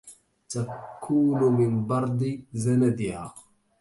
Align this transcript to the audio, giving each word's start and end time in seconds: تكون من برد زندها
تكون 0.49 1.39
من 1.53 1.87
برد 1.87 2.23
زندها 2.53 3.33